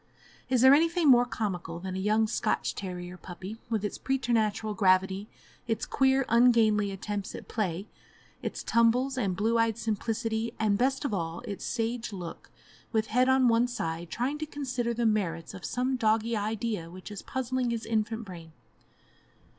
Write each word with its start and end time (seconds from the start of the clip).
Is 0.49 0.61
there 0.61 0.73
anything 0.73 1.07
more 1.11 1.27
comical 1.27 1.79
than 1.79 1.95
a 1.95 1.99
young 1.99 2.25
Scotch 2.25 2.73
terrier 2.73 3.17
puppy, 3.17 3.59
with 3.69 3.85
its 3.85 3.99
preternatural 3.99 4.73
gravity, 4.73 5.29
its 5.67 5.85
queer, 5.85 6.25
ungainly 6.27 6.89
attempts 6.89 7.35
at 7.35 7.47
play, 7.47 7.87
its 8.41 8.63
tumbles, 8.63 9.15
and 9.15 9.35
blue 9.35 9.59
eyed 9.59 9.77
simplicity, 9.77 10.55
and, 10.59 10.75
best 10.75 11.05
of 11.05 11.13
all, 11.13 11.41
its 11.41 11.63
sage 11.63 12.11
look, 12.11 12.49
with 12.91 13.09
head 13.13 13.29
on 13.29 13.47
one 13.47 13.67
side, 13.67 14.09
trying 14.09 14.39
to 14.39 14.47
consider 14.47 14.91
the 14.95 15.05
merits 15.05 15.53
of 15.53 15.63
some 15.63 15.97
doggie 15.97 16.35
idea 16.35 16.89
which 16.89 17.11
is 17.11 17.21
puzzling 17.21 17.69
his 17.69 17.85
infant 17.85 18.25
brain? 18.25 18.53